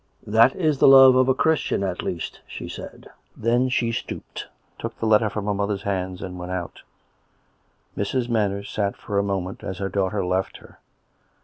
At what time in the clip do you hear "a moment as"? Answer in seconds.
9.19-9.77